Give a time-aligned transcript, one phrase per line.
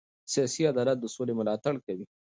[0.33, 2.05] سیاسي عدالت د سولې ملاتړ کوي